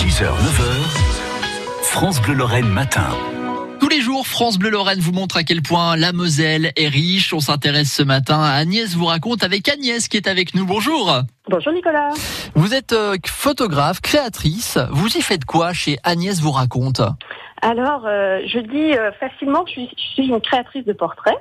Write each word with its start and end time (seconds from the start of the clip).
6h, 0.00 0.22
9h, 0.22 1.82
France 1.82 2.22
Bleu 2.22 2.32
Lorraine 2.32 2.66
matin. 2.66 3.10
Tous 3.80 3.88
les 3.90 4.00
jours, 4.00 4.26
France 4.26 4.58
Bleu 4.58 4.70
Lorraine 4.70 4.98
vous 4.98 5.12
montre 5.12 5.36
à 5.36 5.42
quel 5.42 5.60
point 5.60 5.94
la 5.94 6.14
Moselle 6.14 6.72
est 6.74 6.88
riche. 6.88 7.34
On 7.34 7.40
s'intéresse 7.40 7.92
ce 7.92 8.02
matin 8.02 8.40
à 8.40 8.52
Agnès 8.52 8.94
vous 8.94 9.04
raconte 9.04 9.44
avec 9.44 9.68
Agnès 9.68 10.08
qui 10.08 10.16
est 10.16 10.26
avec 10.26 10.54
nous. 10.54 10.64
Bonjour. 10.64 11.20
Bonjour 11.50 11.72
Nicolas. 11.74 12.08
Vous 12.54 12.72
êtes 12.72 12.94
euh, 12.94 13.18
photographe, 13.26 14.00
créatrice. 14.00 14.78
Vous 14.90 15.08
y 15.18 15.20
faites 15.20 15.44
quoi 15.44 15.74
chez 15.74 15.98
Agnès 16.02 16.40
vous 16.40 16.52
raconte? 16.52 17.02
Alors, 17.62 18.06
euh, 18.06 18.40
je 18.46 18.58
dis 18.58 18.96
euh, 18.96 19.12
facilement 19.12 19.64
que 19.64 19.70
je 19.70 19.86
suis, 19.96 20.28
une 20.28 20.40
créatrice 20.40 20.84
de 20.84 20.92
portraits. 20.94 21.38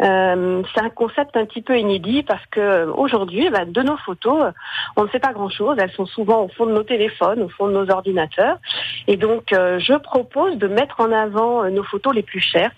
Euh, 0.00 0.62
c'est 0.74 0.80
un 0.80 0.90
concept 0.90 1.36
un 1.36 1.46
petit 1.46 1.62
peu 1.62 1.78
inédit 1.78 2.22
parce 2.22 2.44
que 2.46 2.86
aujourd'hui, 2.86 3.48
bah, 3.50 3.64
de 3.64 3.82
nos 3.82 3.96
photos, 3.96 4.52
on 4.96 5.04
ne 5.04 5.08
sait 5.08 5.18
pas 5.18 5.32
grand-chose. 5.32 5.76
Elles 5.78 5.92
sont 5.92 6.06
souvent 6.06 6.42
au 6.42 6.48
fond 6.48 6.66
de 6.66 6.72
nos 6.72 6.82
téléphones, 6.82 7.42
au 7.42 7.48
fond 7.48 7.68
de 7.68 7.72
nos 7.72 7.90
ordinateurs. 7.90 8.58
Et 9.06 9.16
donc, 9.16 9.44
je 9.50 9.96
propose 9.98 10.56
de 10.56 10.66
mettre 10.66 11.00
en 11.00 11.12
avant 11.12 11.68
nos 11.70 11.84
photos 11.84 12.14
les 12.14 12.22
plus 12.22 12.40
chères 12.40 12.72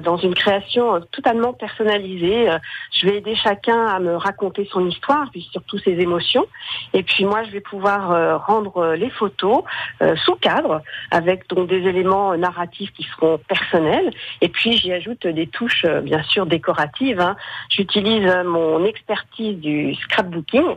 dans 0.00 0.16
une 0.16 0.34
création 0.34 0.94
euh, 0.94 1.00
totalement 1.12 1.52
personnalisée. 1.52 2.50
Euh, 2.50 2.58
Je 2.92 3.06
vais 3.06 3.16
aider 3.18 3.34
chacun 3.36 3.86
à 3.86 3.98
me 3.98 4.16
raconter 4.16 4.68
son 4.70 4.88
histoire, 4.88 5.26
puis 5.30 5.48
surtout 5.52 5.78
ses 5.78 5.92
émotions. 6.00 6.46
Et 6.92 7.02
puis 7.02 7.24
moi, 7.24 7.42
je 7.44 7.50
vais 7.50 7.60
pouvoir 7.60 8.12
euh, 8.12 8.36
rendre 8.36 8.76
euh, 8.78 8.96
les 8.96 9.10
photos 9.10 9.62
euh, 10.02 10.16
sous 10.24 10.36
cadre, 10.36 10.82
avec 11.10 11.48
donc 11.48 11.68
des 11.68 11.82
éléments 11.88 12.36
narratifs 12.36 12.92
qui 12.92 13.04
seront 13.04 13.38
personnels. 13.48 14.10
Et 14.40 14.48
puis 14.48 14.72
j'y 14.76 14.92
ajoute 14.92 15.26
des 15.26 15.46
touches, 15.46 15.84
euh, 15.84 16.00
bien 16.00 16.22
sûr, 16.22 16.46
décoratives. 16.46 17.20
hein. 17.20 17.36
J'utilise 17.68 18.26
euh, 18.26 18.44
mon 18.44 18.84
expertise 18.84 19.56
du 19.58 19.94
scrapbooking, 19.96 20.76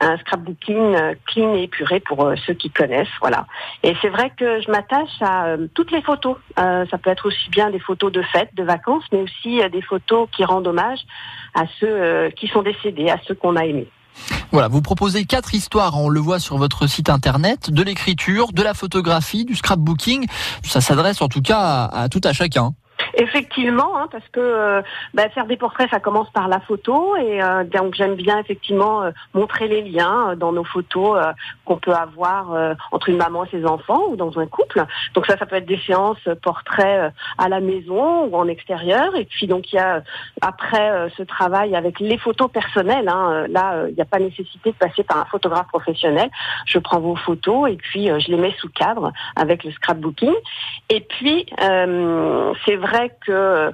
un 0.00 0.16
scrapbooking 0.18 0.94
euh, 0.96 1.14
clean 1.26 1.54
et 1.54 1.64
épuré 1.64 2.00
pour 2.00 2.24
euh, 2.24 2.34
ceux 2.46 2.54
qui 2.54 2.70
connaissent. 2.70 3.16
Voilà. 3.20 3.46
Et 3.82 3.94
c'est 4.00 4.08
vrai 4.08 4.30
que 4.36 4.60
je 4.60 4.70
m'attache 4.70 5.20
à 5.20 5.46
euh, 5.46 5.66
toutes 5.74 5.90
les 5.90 6.02
photos. 6.02 6.36
Euh, 6.58 6.84
ça 6.90 6.98
peut 6.98 7.10
être 7.10 7.26
aussi 7.26 7.50
bien 7.50 7.70
des 7.70 7.78
photos 7.80 8.12
de 8.12 8.15
fêtes, 8.22 8.54
de 8.54 8.62
vacances, 8.62 9.04
mais 9.12 9.20
aussi 9.20 9.60
euh, 9.60 9.68
des 9.68 9.82
photos 9.82 10.28
qui 10.34 10.44
rendent 10.44 10.66
hommage 10.66 11.00
à 11.54 11.64
ceux 11.80 11.88
euh, 11.88 12.30
qui 12.30 12.48
sont 12.48 12.62
décédés, 12.62 13.08
à 13.08 13.18
ceux 13.26 13.34
qu'on 13.34 13.56
a 13.56 13.64
aimés. 13.64 13.88
Voilà, 14.50 14.68
vous 14.68 14.80
proposez 14.80 15.26
quatre 15.26 15.54
histoires, 15.54 15.98
on 15.98 16.08
le 16.08 16.20
voit 16.20 16.38
sur 16.38 16.56
votre 16.56 16.86
site 16.86 17.10
internet, 17.10 17.70
de 17.70 17.82
l'écriture, 17.82 18.52
de 18.52 18.62
la 18.62 18.72
photographie, 18.72 19.44
du 19.44 19.54
scrapbooking. 19.54 20.26
Ça 20.62 20.80
s'adresse 20.80 21.20
en 21.20 21.28
tout 21.28 21.42
cas 21.42 21.58
à, 21.58 22.02
à 22.02 22.08
tout 22.08 22.22
à 22.24 22.32
chacun. 22.32 22.72
Effectivement, 23.14 23.96
hein, 23.96 24.08
parce 24.10 24.26
que 24.28 24.40
euh, 24.40 24.82
bah, 25.14 25.28
faire 25.30 25.46
des 25.46 25.56
portraits, 25.56 25.88
ça 25.90 26.00
commence 26.00 26.30
par 26.30 26.48
la 26.48 26.60
photo, 26.60 27.16
et 27.16 27.42
euh, 27.42 27.64
donc 27.64 27.94
j'aime 27.94 28.14
bien 28.14 28.38
effectivement 28.38 29.02
euh, 29.02 29.10
montrer 29.34 29.68
les 29.68 29.82
liens 29.82 30.30
euh, 30.30 30.34
dans 30.34 30.52
nos 30.52 30.64
photos 30.64 31.18
qu'on 31.64 31.76
peut 31.76 31.94
avoir 31.94 32.74
entre 32.92 33.08
une 33.08 33.16
maman 33.16 33.44
et 33.44 33.48
ses 33.48 33.64
enfants 33.64 34.02
ou 34.10 34.16
dans 34.16 34.38
un 34.38 34.46
couple. 34.46 34.84
Donc 35.14 35.26
ça, 35.26 35.36
ça 35.36 35.46
peut 35.46 35.56
être 35.56 35.66
des 35.66 35.80
séances 35.86 36.28
portraits 36.42 37.12
à 37.38 37.48
la 37.48 37.60
maison 37.60 38.24
ou 38.24 38.36
en 38.36 38.48
extérieur, 38.48 39.14
et 39.14 39.24
puis 39.24 39.46
donc 39.46 39.72
il 39.72 39.76
y 39.76 39.78
a 39.78 40.02
après 40.40 41.10
ce 41.16 41.22
travail 41.22 41.74
avec 41.74 42.00
les 42.00 42.18
photos 42.18 42.50
personnelles. 42.50 43.08
hein, 43.08 43.46
là, 43.48 43.86
il 43.88 43.94
n'y 43.94 44.00
a 44.00 44.04
pas 44.04 44.18
nécessité 44.18 44.72
de 44.72 44.76
passer 44.76 45.02
par 45.02 45.18
un 45.18 45.24
photographe 45.26 45.68
professionnel. 45.68 46.30
Je 46.66 46.78
prends 46.78 47.00
vos 47.00 47.16
photos 47.16 47.70
et 47.70 47.76
puis 47.76 48.06
je 48.06 48.30
les 48.30 48.36
mets 48.36 48.54
sous 48.58 48.68
cadre 48.68 49.12
avec 49.34 49.64
le 49.64 49.72
scrapbooking. 49.72 50.34
Et 50.88 51.00
puis 51.00 51.46
c'est 52.64 52.76
vrai 52.86 53.12
que 53.26 53.72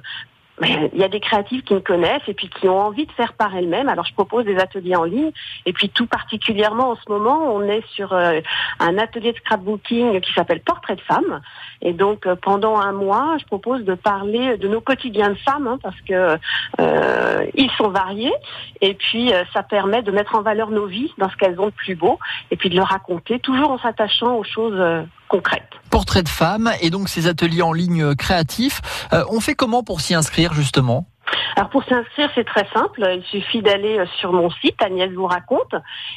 il 0.61 0.99
y 0.99 1.03
a 1.03 1.07
des 1.07 1.19
créatifs 1.19 1.63
qui 1.63 1.73
me 1.73 1.79
connaissent 1.79 2.27
et 2.27 2.33
puis 2.33 2.49
qui 2.49 2.67
ont 2.69 2.79
envie 2.79 3.05
de 3.05 3.11
faire 3.13 3.33
par 3.33 3.55
elles-mêmes. 3.55 3.89
Alors 3.89 4.05
je 4.05 4.13
propose 4.13 4.45
des 4.45 4.57
ateliers 4.57 4.95
en 4.95 5.03
ligne 5.03 5.31
et 5.65 5.73
puis 5.73 5.89
tout 5.89 6.05
particulièrement 6.05 6.91
en 6.91 6.95
ce 6.95 7.09
moment, 7.09 7.53
on 7.53 7.63
est 7.63 7.85
sur 7.87 8.13
euh, 8.13 8.39
un 8.79 8.97
atelier 8.97 9.31
de 9.31 9.37
scrapbooking 9.37 10.21
qui 10.21 10.33
s'appelle 10.33 10.61
Portrait 10.61 10.95
de 10.95 11.01
femme. 11.01 11.41
Et 11.81 11.93
donc 11.93 12.27
euh, 12.27 12.35
pendant 12.35 12.77
un 12.77 12.91
mois, 12.91 13.37
je 13.39 13.45
propose 13.45 13.83
de 13.83 13.95
parler 13.95 14.57
de 14.57 14.67
nos 14.67 14.81
quotidiens 14.81 15.29
de 15.29 15.37
femmes 15.37 15.67
hein, 15.67 15.79
parce 15.81 15.99
que 16.01 16.37
euh, 16.79 17.45
ils 17.55 17.71
sont 17.71 17.89
variés 17.89 18.33
et 18.81 18.93
puis 18.93 19.31
ça 19.53 19.63
permet 19.63 20.01
de 20.01 20.11
mettre 20.11 20.35
en 20.35 20.41
valeur 20.41 20.69
nos 20.69 20.85
vies 20.85 21.11
dans 21.17 21.29
ce 21.29 21.35
qu'elles 21.35 21.59
ont 21.59 21.67
de 21.67 21.71
plus 21.71 21.95
beau 21.95 22.19
et 22.51 22.57
puis 22.57 22.69
de 22.69 22.75
le 22.75 22.83
raconter 22.83 23.39
toujours 23.39 23.71
en 23.71 23.79
s'attachant 23.79 24.35
aux 24.35 24.43
choses 24.43 25.05
concrètes. 25.27 25.63
Portrait 25.89 26.23
de 26.23 26.29
femme 26.29 26.71
et 26.81 26.89
donc 26.89 27.09
ces 27.09 27.27
ateliers 27.27 27.61
en 27.61 27.73
ligne 27.73 28.15
créatifs. 28.15 28.81
Euh, 29.13 29.23
on 29.29 29.39
fait 29.39 29.55
comment 29.55 29.83
pour 29.83 30.01
s'y 30.01 30.13
inscrire 30.13 30.53
justement? 30.53 31.07
Alors 31.55 31.69
pour 31.69 31.83
s'inscrire, 31.83 32.29
c'est 32.33 32.45
très 32.45 32.67
simple. 32.73 33.07
Il 33.15 33.23
suffit 33.23 33.61
d'aller 33.61 33.99
euh, 33.99 34.05
sur 34.19 34.33
mon 34.33 34.49
site, 34.49 34.81
Agnès 34.81 35.11
vous 35.11 35.27
raconte, 35.27 35.75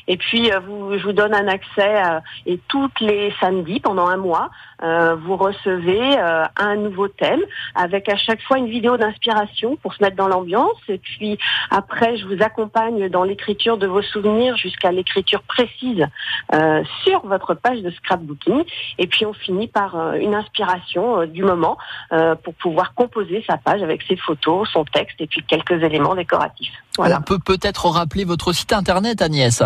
et 0.08 0.16
puis 0.16 0.50
euh, 0.50 0.98
je 0.98 1.02
vous 1.02 1.12
donne 1.12 1.34
un 1.34 1.46
accès 1.46 2.04
euh, 2.04 2.20
et 2.46 2.58
toutes 2.68 3.00
les 3.00 3.32
samedis 3.40 3.80
pendant 3.80 4.06
un 4.06 4.16
mois, 4.16 4.50
vous 4.82 5.36
recevez 5.36 6.18
un 6.18 6.76
nouveau 6.76 7.08
thème 7.08 7.40
avec 7.74 8.10
à 8.10 8.16
chaque 8.18 8.42
fois 8.42 8.58
une 8.58 8.68
vidéo 8.68 8.98
d'inspiration 8.98 9.76
pour 9.76 9.94
se 9.94 10.02
mettre 10.02 10.16
dans 10.16 10.28
l'ambiance. 10.28 10.76
Et 10.88 10.98
puis 10.98 11.38
après, 11.70 12.18
je 12.18 12.26
vous 12.26 12.42
accompagne 12.42 13.08
dans 13.08 13.24
l'écriture 13.24 13.78
de 13.78 13.86
vos 13.86 14.02
souvenirs 14.02 14.54
jusqu'à 14.58 14.92
l'écriture 14.92 15.42
précise 15.44 16.06
sur 17.04 17.26
votre 17.26 17.54
page 17.54 17.80
de 17.80 17.90
scrapbooking. 17.90 18.64
Et 18.98 19.06
puis 19.06 19.24
on 19.24 19.32
finit 19.32 19.68
par 19.68 20.14
une 20.16 20.34
inspiration 20.34 21.24
du 21.24 21.42
moment 21.42 21.78
pour 22.44 22.52
pouvoir 22.52 22.92
composer 22.92 23.42
sa 23.48 23.56
page 23.56 23.82
avec 23.82 24.02
ses 24.02 24.16
photos, 24.16 24.68
son 24.70 24.84
texte 24.84 25.22
et 25.26 25.28
puis 25.28 25.42
quelques 25.42 25.82
éléments 25.82 26.14
décoratifs. 26.14 26.72
Voilà. 26.96 27.18
On 27.18 27.22
peut 27.22 27.40
peut-être 27.40 27.86
rappeler 27.88 28.24
votre 28.24 28.52
site 28.52 28.72
internet 28.72 29.20
Agnès. 29.20 29.60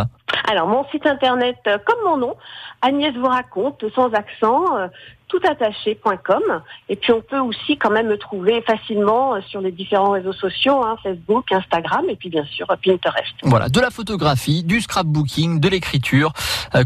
Alors 0.51 0.67
mon 0.67 0.85
site 0.91 1.07
internet, 1.07 1.59
euh, 1.67 1.77
comme 1.85 1.99
mon 2.05 2.17
nom, 2.17 2.35
Agnès 2.81 3.15
vous 3.15 3.27
raconte, 3.27 3.85
sans 3.95 4.11
accent, 4.15 4.79
euh, 4.79 4.89
toutattaché.com. 5.29 6.43
Et 6.89 6.97
puis 6.97 7.13
on 7.13 7.21
peut 7.21 7.39
aussi 7.39 7.77
quand 7.77 7.91
même 7.91 8.09
me 8.09 8.17
trouver 8.17 8.63
facilement 8.63 9.35
euh, 9.35 9.41
sur 9.43 9.61
les 9.61 9.71
différents 9.71 10.13
réseaux 10.13 10.33
sociaux, 10.33 10.83
hein, 10.83 10.97
Facebook, 11.03 11.53
Instagram 11.53 12.07
et 12.09 12.17
puis 12.17 12.31
bien 12.31 12.45
sûr 12.47 12.67
Pinterest. 12.67 13.35
Voilà, 13.43 13.69
de 13.69 13.81
la 13.81 13.91
photographie, 13.91 14.65
du 14.65 14.81
scrapbooking, 14.81 15.61
de 15.61 15.69
l'écriture. 15.69 16.33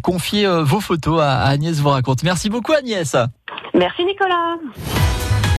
Confiez 0.02 0.46
vos 0.62 0.80
photos 0.80 1.20
à 1.20 1.44
à 1.44 1.48
Agnès 1.48 1.78
vous 1.80 1.90
raconte. 1.90 2.22
Merci 2.22 2.50
beaucoup 2.50 2.72
Agnès. 2.72 3.16
Merci 3.74 4.04
Nicolas. 4.04 4.56